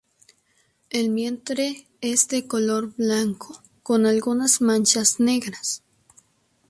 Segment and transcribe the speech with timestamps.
[0.89, 5.83] El vientre es de color blanco con algunas manchas negras.